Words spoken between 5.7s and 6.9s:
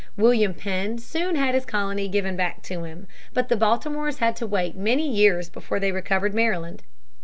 they recovered Maryland.